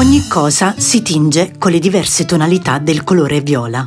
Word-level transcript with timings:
Ogni 0.00 0.26
cosa 0.28 0.76
si 0.78 1.02
tinge 1.02 1.58
con 1.58 1.70
le 1.70 1.78
diverse 1.78 2.24
tonalità 2.24 2.78
del 2.78 3.04
colore 3.04 3.42
viola 3.42 3.86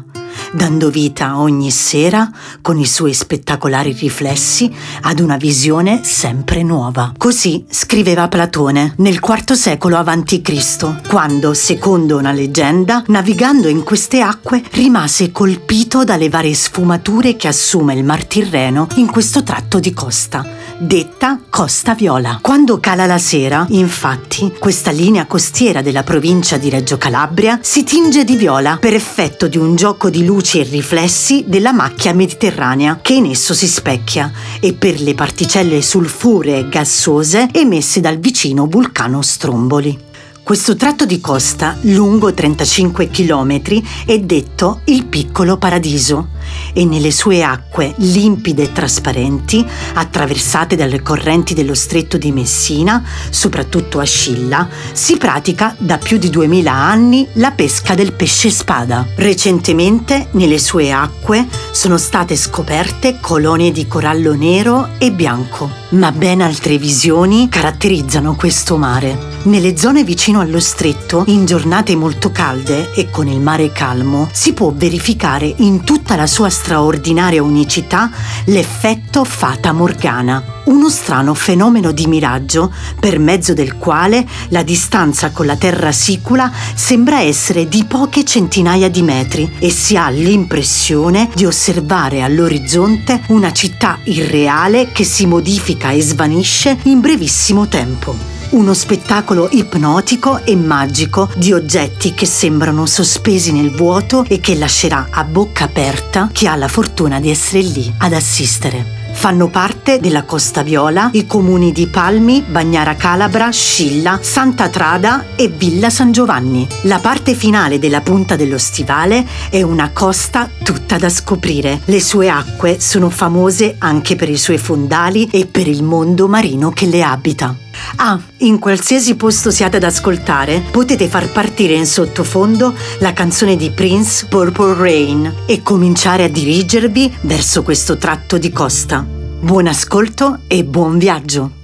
dando 0.53 0.89
vita 0.89 1.39
ogni 1.39 1.71
sera, 1.71 2.31
con 2.61 2.77
i 2.77 2.85
suoi 2.85 3.13
spettacolari 3.13 3.91
riflessi, 3.91 4.73
ad 5.01 5.19
una 5.19 5.37
visione 5.37 6.01
sempre 6.03 6.63
nuova. 6.63 7.13
Così 7.17 7.65
scriveva 7.69 8.27
Platone 8.27 8.93
nel 8.97 9.19
IV 9.21 9.53
secolo 9.53 9.97
a.C., 9.97 11.07
quando, 11.07 11.53
secondo 11.53 12.17
una 12.17 12.31
leggenda, 12.31 13.03
navigando 13.07 13.67
in 13.67 13.83
queste 13.83 14.21
acque, 14.21 14.63
rimase 14.71 15.31
colpito 15.31 16.03
dalle 16.03 16.29
varie 16.29 16.53
sfumature 16.53 17.35
che 17.35 17.47
assume 17.47 17.95
il 17.95 18.03
Mar 18.03 18.25
Tirreno 18.25 18.87
in 18.95 19.07
questo 19.07 19.43
tratto 19.43 19.79
di 19.79 19.93
costa 19.93 20.63
detta 20.77 21.39
Costa 21.49 21.93
Viola. 21.93 22.39
Quando 22.41 22.79
cala 22.79 23.05
la 23.05 23.17
sera, 23.17 23.65
infatti, 23.69 24.53
questa 24.59 24.91
linea 24.91 25.25
costiera 25.25 25.81
della 25.81 26.03
provincia 26.03 26.57
di 26.57 26.69
Reggio 26.69 26.97
Calabria 26.97 27.59
si 27.61 27.83
tinge 27.83 28.23
di 28.23 28.35
viola 28.35 28.77
per 28.79 28.93
effetto 28.93 29.47
di 29.47 29.57
un 29.57 29.75
gioco 29.75 30.09
di 30.09 30.25
luci 30.43 30.59
e 30.59 30.63
riflessi 30.63 31.45
della 31.47 31.71
macchia 31.71 32.13
mediterranea 32.13 32.99
che 33.01 33.13
in 33.13 33.27
esso 33.27 33.53
si 33.53 33.65
specchia 33.65 34.29
e 34.59 34.73
per 34.73 34.99
le 34.99 35.13
particelle 35.15 35.81
sulfuree 35.81 36.67
gassose 36.67 37.47
emesse 37.53 38.01
dal 38.01 38.17
vicino 38.17 38.67
vulcano 38.67 39.21
Stromboli. 39.21 39.97
Questo 40.43 40.75
tratto 40.75 41.05
di 41.05 41.21
costa, 41.21 41.77
lungo 41.83 42.33
35 42.33 43.07
km, 43.07 43.61
è 44.05 44.19
detto 44.19 44.81
il 44.85 45.05
piccolo 45.05 45.55
paradiso 45.55 46.31
e 46.73 46.85
nelle 46.85 47.11
sue 47.11 47.43
acque 47.43 47.93
limpide 47.97 48.63
e 48.63 48.71
trasparenti, 48.71 49.65
attraversate 49.93 50.75
dalle 50.75 51.01
correnti 51.01 51.53
dello 51.53 51.73
stretto 51.73 52.17
di 52.17 52.31
Messina, 52.31 53.03
soprattutto 53.29 53.99
a 53.99 54.05
Scilla, 54.05 54.67
si 54.91 55.17
pratica 55.17 55.75
da 55.77 55.97
più 55.97 56.17
di 56.17 56.29
2000 56.29 56.71
anni 56.71 57.27
la 57.33 57.51
pesca 57.51 57.95
del 57.95 58.13
pesce 58.13 58.49
spada. 58.49 59.05
Recentemente 59.15 60.27
nelle 60.31 60.59
sue 60.59 60.91
acque 60.91 61.47
sono 61.71 61.97
state 61.97 62.35
scoperte 62.35 63.19
colonie 63.19 63.71
di 63.71 63.87
corallo 63.87 64.33
nero 64.35 64.89
e 64.97 65.11
bianco, 65.11 65.69
ma 65.89 66.11
ben 66.11 66.41
altre 66.41 66.77
visioni 66.77 67.49
caratterizzano 67.49 68.35
questo 68.35 68.77
mare. 68.77 69.31
Nelle 69.43 69.75
zone 69.77 70.03
vicino 70.03 70.39
allo 70.39 70.59
stretto, 70.59 71.23
in 71.27 71.45
giornate 71.45 71.95
molto 71.95 72.31
calde 72.31 72.93
e 72.93 73.09
con 73.09 73.27
il 73.27 73.41
mare 73.41 73.71
calmo, 73.73 74.29
si 74.31 74.53
può 74.53 74.71
verificare 74.73 75.53
in 75.57 75.83
tutta 75.83 76.15
la 76.15 76.27
sua 76.33 76.49
straordinaria 76.49 77.43
unicità 77.43 78.09
l'effetto 78.45 79.23
Fata 79.23 79.71
Morgana, 79.71 80.43
uno 80.63 80.89
strano 80.89 81.35
fenomeno 81.35 81.91
di 81.91 82.07
miraggio 82.07 82.73
per 82.99 83.19
mezzo 83.19 83.53
del 83.53 83.77
quale 83.77 84.25
la 84.47 84.63
distanza 84.63 85.29
con 85.29 85.45
la 85.45 85.55
Terra 85.57 85.91
sicula 85.91 86.51
sembra 86.73 87.21
essere 87.21 87.67
di 87.67 87.85
poche 87.87 88.25
centinaia 88.25 88.89
di 88.89 89.03
metri 89.03 89.57
e 89.59 89.69
si 89.69 89.95
ha 89.95 90.09
l'impressione 90.09 91.29
di 91.35 91.45
osservare 91.45 92.23
all'orizzonte 92.23 93.25
una 93.27 93.53
città 93.53 93.99
irreale 94.05 94.91
che 94.91 95.03
si 95.03 95.27
modifica 95.27 95.91
e 95.91 96.01
svanisce 96.01 96.79
in 96.85 96.99
brevissimo 96.99 97.67
tempo 97.67 98.42
uno 98.53 98.73
spettacolo 98.73 99.49
ipnotico 99.51 100.43
e 100.43 100.55
magico 100.55 101.29
di 101.35 101.53
oggetti 101.53 102.13
che 102.13 102.25
sembrano 102.25 102.85
sospesi 102.85 103.51
nel 103.51 103.71
vuoto 103.71 104.25
e 104.27 104.39
che 104.39 104.55
lascerà 104.55 105.07
a 105.09 105.23
bocca 105.23 105.65
aperta 105.65 106.29
chi 106.31 106.45
ha 106.45 106.55
la 106.55 106.67
fortuna 106.67 107.19
di 107.19 107.29
essere 107.29 107.61
lì 107.63 107.91
ad 107.97 108.13
assistere. 108.13 109.01
Fanno 109.13 109.47
parte 109.47 109.99
della 109.99 110.23
Costa 110.23 110.63
Viola 110.63 111.09
i 111.13 111.25
comuni 111.25 111.71
di 111.71 111.87
Palmi, 111.87 112.41
Bagnara 112.41 112.95
Calabra, 112.95 113.51
Scilla, 113.51 114.19
Santa 114.21 114.69
Trada 114.69 115.35
e 115.35 115.47
Villa 115.47 115.89
San 115.89 116.11
Giovanni. 116.11 116.67
La 116.83 116.99
parte 116.99 117.33
finale 117.35 117.79
della 117.79 118.01
punta 118.01 118.35
dello 118.35 118.57
stivale 118.57 119.25
è 119.49 119.61
una 119.61 119.91
costa 119.91 120.49
tutta 120.63 120.97
da 120.97 121.09
scoprire. 121.09 121.81
Le 121.85 122.01
sue 122.01 122.29
acque 122.29 122.79
sono 122.79 123.09
famose 123.09 123.75
anche 123.77 124.15
per 124.15 124.29
i 124.29 124.37
suoi 124.37 124.57
fondali 124.57 125.27
e 125.31 125.45
per 125.45 125.67
il 125.67 125.83
mondo 125.83 126.27
marino 126.27 126.71
che 126.71 126.87
le 126.87 127.03
abita. 127.03 127.62
Ah, 127.97 128.19
in 128.37 128.59
qualsiasi 128.59 129.15
posto 129.15 129.51
siate 129.51 129.77
ad 129.77 129.83
ascoltare, 129.83 130.61
potete 130.71 131.07
far 131.07 131.31
partire 131.31 131.73
in 131.73 131.85
sottofondo 131.85 132.73
la 132.99 133.13
canzone 133.13 133.55
di 133.55 133.71
Prince 133.71 134.25
Purple 134.27 134.75
Rain 134.75 135.33
e 135.45 135.61
cominciare 135.63 136.25
a 136.25 136.29
dirigervi 136.29 137.17
verso 137.21 137.63
questo 137.63 137.97
tratto 137.97 138.37
di 138.37 138.51
costa. 138.51 139.05
Buon 139.05 139.67
ascolto 139.67 140.39
e 140.47 140.63
buon 140.63 140.97
viaggio! 140.97 141.62